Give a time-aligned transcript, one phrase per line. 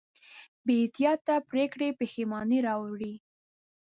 [0.65, 3.13] بېاحتیاطه پرېکړې پښېمانۍ راوړي.